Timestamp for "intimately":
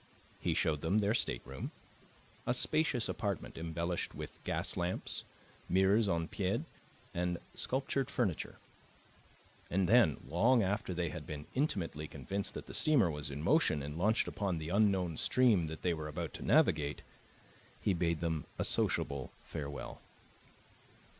11.53-12.07